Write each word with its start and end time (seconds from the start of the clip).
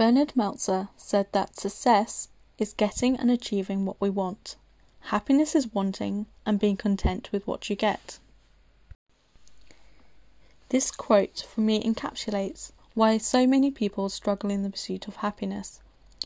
Bernard 0.00 0.34
Meltzer 0.34 0.88
said 0.96 1.26
that 1.32 1.60
success 1.60 2.28
is 2.56 2.72
getting 2.72 3.18
and 3.18 3.30
achieving 3.30 3.84
what 3.84 4.00
we 4.00 4.08
want. 4.08 4.56
Happiness 5.00 5.54
is 5.54 5.74
wanting 5.74 6.24
and 6.46 6.58
being 6.58 6.78
content 6.78 7.28
with 7.32 7.46
what 7.46 7.68
you 7.68 7.76
get. 7.76 8.18
This 10.70 10.90
quote 10.90 11.44
for 11.46 11.60
me 11.60 11.82
encapsulates 11.82 12.72
why 12.94 13.18
so 13.18 13.46
many 13.46 13.70
people 13.70 14.08
struggle 14.08 14.48
in 14.48 14.62
the 14.62 14.70
pursuit 14.70 15.06
of 15.06 15.16
happiness. 15.16 15.82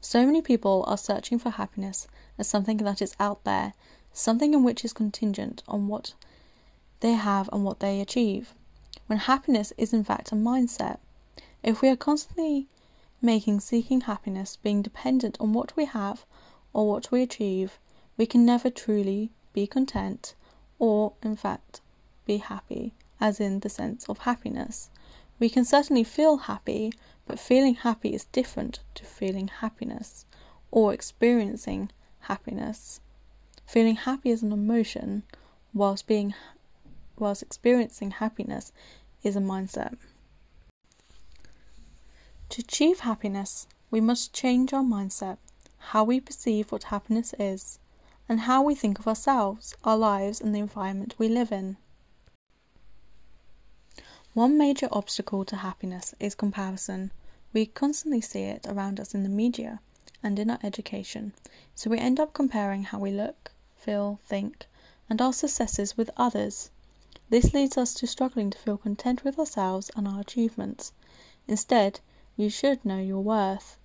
So 0.00 0.24
many 0.24 0.42
people 0.42 0.84
are 0.86 0.96
searching 0.96 1.40
for 1.40 1.50
happiness 1.50 2.06
as 2.38 2.46
something 2.46 2.76
that 2.76 3.02
is 3.02 3.16
out 3.18 3.42
there, 3.42 3.72
something 4.12 4.54
in 4.54 4.62
which 4.62 4.84
is 4.84 4.92
contingent 4.92 5.64
on 5.66 5.88
what 5.88 6.14
they 7.00 7.14
have 7.14 7.50
and 7.52 7.64
what 7.64 7.80
they 7.80 8.00
achieve, 8.00 8.54
when 9.08 9.18
happiness 9.18 9.72
is 9.76 9.92
in 9.92 10.04
fact 10.04 10.30
a 10.30 10.36
mindset. 10.36 10.98
If 11.64 11.82
we 11.82 11.88
are 11.88 11.96
constantly 11.96 12.68
making 13.26 13.60
seeking 13.60 14.02
happiness 14.02 14.56
being 14.56 14.80
dependent 14.80 15.36
on 15.40 15.52
what 15.52 15.76
we 15.76 15.84
have 15.84 16.24
or 16.72 16.88
what 16.88 17.10
we 17.10 17.20
achieve, 17.22 17.78
we 18.16 18.24
can 18.24 18.46
never 18.46 18.70
truly 18.70 19.32
be 19.52 19.66
content 19.66 20.34
or, 20.78 21.12
in 21.22 21.36
fact, 21.36 21.80
be 22.24 22.38
happy 22.38 22.94
as 23.20 23.40
in 23.40 23.60
the 23.60 23.68
sense 23.68 24.08
of 24.08 24.18
happiness. 24.18 24.90
We 25.38 25.50
can 25.50 25.64
certainly 25.64 26.04
feel 26.04 26.36
happy, 26.36 26.92
but 27.26 27.38
feeling 27.38 27.74
happy 27.74 28.14
is 28.14 28.26
different 28.26 28.80
to 28.94 29.04
feeling 29.04 29.48
happiness 29.48 30.24
or 30.70 30.94
experiencing 30.94 31.90
happiness. 32.20 33.00
Feeling 33.66 33.96
happy 33.96 34.30
is 34.30 34.42
an 34.42 34.52
emotion, 34.52 35.24
whilst 35.74 36.06
being 36.06 36.34
whilst 37.18 37.42
experiencing 37.42 38.12
happiness 38.12 38.72
is 39.22 39.36
a 39.36 39.40
mindset. 39.40 39.96
To 42.50 42.60
achieve 42.60 43.00
happiness, 43.00 43.66
we 43.90 44.00
must 44.00 44.32
change 44.32 44.72
our 44.72 44.82
mindset, 44.82 45.38
how 45.78 46.04
we 46.04 46.20
perceive 46.20 46.70
what 46.70 46.84
happiness 46.84 47.34
is, 47.38 47.78
and 48.28 48.40
how 48.40 48.62
we 48.62 48.74
think 48.74 48.98
of 48.98 49.08
ourselves, 49.08 49.74
our 49.84 49.96
lives, 49.96 50.40
and 50.40 50.54
the 50.54 50.60
environment 50.60 51.16
we 51.18 51.28
live 51.28 51.50
in. 51.50 51.76
One 54.32 54.56
major 54.56 54.88
obstacle 54.92 55.44
to 55.46 55.56
happiness 55.56 56.14
is 56.20 56.34
comparison. 56.34 57.10
We 57.52 57.66
constantly 57.66 58.20
see 58.20 58.42
it 58.42 58.66
around 58.66 59.00
us 59.00 59.14
in 59.14 59.22
the 59.22 59.28
media 59.28 59.80
and 60.22 60.38
in 60.38 60.50
our 60.50 60.58
education, 60.62 61.32
so 61.74 61.90
we 61.90 61.98
end 61.98 62.20
up 62.20 62.32
comparing 62.32 62.84
how 62.84 62.98
we 63.00 63.10
look, 63.10 63.50
feel, 63.76 64.20
think, 64.24 64.66
and 65.10 65.20
our 65.20 65.32
successes 65.32 65.96
with 65.96 66.10
others. 66.16 66.70
This 67.28 67.52
leads 67.52 67.76
us 67.76 67.92
to 67.94 68.06
struggling 68.06 68.50
to 68.50 68.58
feel 68.58 68.78
content 68.78 69.24
with 69.24 69.38
ourselves 69.38 69.90
and 69.96 70.06
our 70.06 70.20
achievements. 70.20 70.92
Instead, 71.48 72.00
you 72.36 72.50
should 72.50 72.84
know 72.84 72.98
your 72.98 73.22
worth 73.22 73.78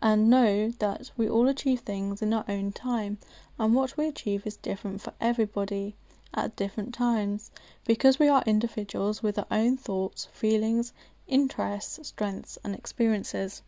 and 0.00 0.28
know 0.28 0.68
that 0.70 1.12
we 1.16 1.28
all 1.28 1.48
achieve 1.48 1.80
things 1.80 2.20
in 2.20 2.34
our 2.34 2.44
own 2.48 2.72
time, 2.72 3.18
and 3.58 3.74
what 3.74 3.96
we 3.96 4.08
achieve 4.08 4.44
is 4.44 4.56
different 4.56 5.00
for 5.00 5.14
everybody 5.20 5.94
at 6.34 6.56
different 6.56 6.92
times, 6.92 7.50
because 7.84 8.18
we 8.18 8.26
are 8.26 8.42
individuals 8.46 9.22
with 9.22 9.38
our 9.38 9.46
own 9.50 9.76
thoughts, 9.76 10.26
feelings, 10.32 10.92
interests, 11.28 12.08
strengths, 12.08 12.58
and 12.64 12.74
experiences. 12.74 13.62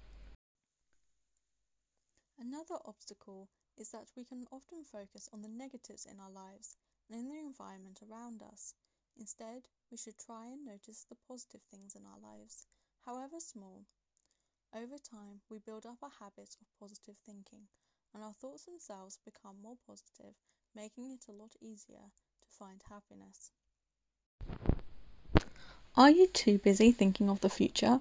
Another 2.36 2.78
obstacle 2.84 3.48
is 3.76 3.90
that 3.90 4.10
we 4.16 4.24
can 4.24 4.44
often 4.50 4.82
focus 4.82 5.28
on 5.32 5.42
the 5.42 5.48
negatives 5.48 6.06
in 6.06 6.18
our 6.18 6.30
lives 6.30 6.76
and 7.08 7.20
in 7.20 7.28
the 7.28 7.38
environment 7.38 8.00
around 8.02 8.42
us. 8.42 8.74
Instead, 9.16 9.68
we 9.90 9.96
should 9.96 10.18
try 10.18 10.46
and 10.46 10.64
notice 10.64 11.06
the 11.08 11.16
positive 11.28 11.60
things 11.70 11.94
in 11.94 12.02
our 12.06 12.18
lives, 12.18 12.66
however 13.06 13.38
small. 13.38 13.84
Over 14.76 14.98
time, 14.98 15.40
we 15.48 15.60
build 15.60 15.86
up 15.86 15.98
a 16.02 16.24
habit 16.24 16.56
of 16.60 16.80
positive 16.80 17.14
thinking, 17.24 17.68
and 18.12 18.24
our 18.24 18.32
thoughts 18.32 18.64
themselves 18.64 19.20
become 19.24 19.54
more 19.62 19.76
positive, 19.86 20.34
making 20.74 21.12
it 21.12 21.26
a 21.28 21.32
lot 21.32 21.52
easier 21.60 22.10
to 22.42 22.48
find 22.58 22.82
happiness. 22.88 23.52
Are 25.96 26.10
you 26.10 26.26
too 26.26 26.58
busy 26.58 26.90
thinking 26.90 27.30
of 27.30 27.40
the 27.40 27.48
future? 27.48 28.00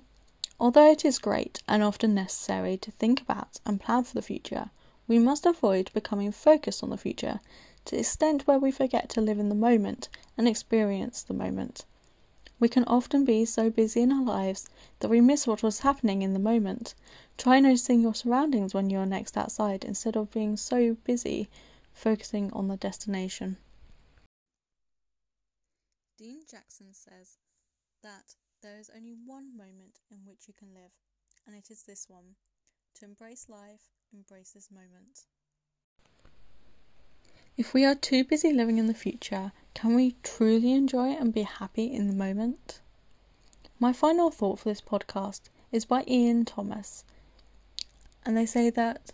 Although 0.60 0.90
it 0.90 1.06
is 1.06 1.20
great 1.20 1.62
and 1.68 1.84
often 1.84 2.16
necessary 2.16 2.76
to 2.78 2.90
think 2.90 3.22
about 3.22 3.60
and 3.68 3.80
plan 3.80 4.04
for 4.04 4.16
the 4.16 4.24
future, 4.24 4.72
we 5.08 5.20
must 5.20 5.46
avoid 5.46 5.92
becoming 5.94 6.32
focused 6.32 6.82
on 6.82 6.90
the 6.90 6.98
future 6.98 7.40
to 7.86 7.96
the 7.96 8.00
extent 8.00 8.48
where 8.48 8.58
we 8.58 8.72
forget 8.72 9.10
to 9.10 9.22
live 9.22 9.38
in 9.38 9.50
the 9.50 9.56
moment 9.56 10.10
and 10.40 10.48
experience 10.48 11.22
the 11.22 11.36
moment. 11.36 11.86
We 12.60 12.70
can 12.70 12.86
often 12.86 13.26
be 13.26 13.46
so 13.46 13.70
busy 13.70 14.02
in 14.02 14.12
our 14.12 14.24
lives 14.24 14.70
that 15.00 15.10
we 15.10 15.22
miss 15.22 15.48
what 15.48 15.64
was 15.64 15.80
happening 15.80 16.22
in 16.22 16.34
the 16.34 16.40
moment. 16.40 16.96
Try 17.38 17.60
noticing 17.60 18.02
your 18.02 18.16
surroundings 18.16 18.74
when 18.74 18.90
you 18.90 19.00
are 19.00 19.06
next 19.06 19.38
outside 19.38 19.84
instead 19.84 20.16
of 20.16 20.32
being 20.32 20.56
so 20.56 20.96
busy 21.04 21.50
focusing 21.94 22.52
on 22.54 22.68
the 22.68 22.78
destination. 22.78 23.58
Dean 26.18 26.42
Jackson 26.50 26.94
says 26.94 27.38
that 28.02 28.36
there 28.62 28.80
is 28.80 28.90
only 28.96 29.16
one 29.26 29.58
moment 29.58 30.00
in 30.10 30.20
which 30.26 30.48
you 30.48 30.54
can 30.54 30.74
live, 30.74 30.92
and 31.46 31.56
it 31.56 31.70
is 31.70 31.84
this 31.84 32.06
one. 32.08 32.36
To 33.00 33.06
embrace 33.06 33.48
life, 33.50 33.90
embrace 34.14 34.52
this 34.52 34.70
moment. 34.72 35.26
If 37.58 37.74
we 37.74 37.84
are 37.86 37.96
too 37.96 38.24
busy 38.24 38.54
living 38.54 38.78
in 38.78 38.88
the 38.88 38.94
future, 38.94 39.52
can 39.74 39.96
we 39.96 40.16
truly 40.24 40.74
enjoy 40.74 41.10
and 41.10 41.34
be 41.34 41.44
happy 41.44 41.86
in 41.92 42.08
the 42.08 42.14
moment? 42.14 42.80
My 43.80 43.94
final 43.94 44.32
thought 44.32 44.60
for 44.60 44.70
this 44.70 44.82
podcast 44.82 45.50
is 45.72 45.86
by 45.86 46.04
Iain 46.08 46.46
Thomas, 46.46 47.04
and 48.26 48.38
they 48.38 48.46
say 48.46 48.70
that, 48.70 49.12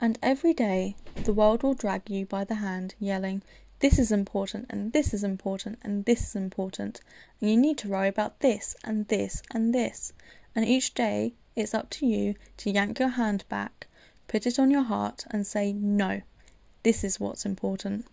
and 0.00 0.18
every 0.22 0.54
day 0.54 0.96
the 1.24 1.32
world 1.32 1.62
will 1.62 1.74
drag 1.74 2.10
you 2.10 2.26
by 2.26 2.44
the 2.44 2.56
hand, 2.56 2.94
yelling, 2.98 3.42
this 3.84 3.98
is 3.98 4.10
important 4.10 4.64
and 4.70 4.94
this 4.94 5.12
is 5.12 5.22
important 5.22 5.78
and 5.82 6.06
this 6.06 6.28
is 6.28 6.34
important 6.34 7.02
and 7.38 7.50
you 7.50 7.56
need 7.56 7.76
to 7.76 7.88
worry 7.88 8.08
about 8.08 8.40
this 8.40 8.74
and 8.82 9.08
this 9.08 9.42
and 9.50 9.74
this 9.74 10.14
and 10.54 10.64
each 10.64 10.94
day 10.94 11.34
it's 11.54 11.74
up 11.74 11.90
to 11.90 12.06
you 12.06 12.34
to 12.56 12.70
yank 12.70 12.98
your 12.98 13.10
hand 13.10 13.44
back 13.50 13.86
put 14.26 14.46
it 14.46 14.58
on 14.58 14.70
your 14.70 14.84
heart 14.84 15.26
and 15.30 15.46
say 15.46 15.70
no 15.72 16.22
this 16.82 17.04
is 17.04 17.20
what's 17.20 17.44
important 17.44 18.06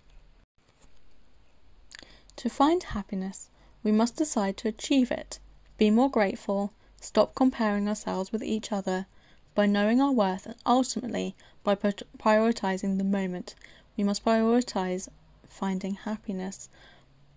to 2.42 2.50
find 2.50 2.84
happiness 2.84 3.50
we 3.84 3.92
must 3.92 4.16
decide 4.16 4.58
to 4.58 4.68
achieve 4.68 5.12
it 5.12 5.40
be 5.78 5.92
more 5.92 6.10
grateful 6.10 6.74
stop 7.00 7.36
comparing 7.36 7.88
ourselves 7.88 8.32
with 8.32 8.44
each 8.44 8.72
other 8.72 9.06
by 9.54 9.66
knowing 9.66 10.02
our 10.02 10.12
worth 10.12 10.46
and 10.48 10.56
ultimately 10.66 11.36
by 11.64 11.76
prioritizing 11.76 12.98
the 12.98 13.04
moment 13.04 13.54
we 13.98 14.04
must 14.04 14.26
prioritize 14.26 15.08
finding 15.48 15.96
happiness. 15.96 16.70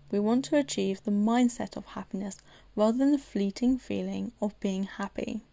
We 0.09 0.19
want 0.19 0.45
to 0.45 0.57
achieve 0.57 1.03
the 1.03 1.11
mindset 1.11 1.75
of 1.75 1.85
happiness 1.85 2.37
rather 2.75 2.97
than 2.97 3.11
the 3.11 3.17
fleeting 3.17 3.77
feeling 3.77 4.31
of 4.41 4.59
being 4.59 4.85
happy. 4.85 5.43